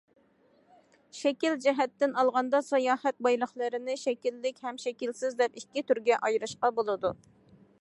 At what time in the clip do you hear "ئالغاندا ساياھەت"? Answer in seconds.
2.21-3.17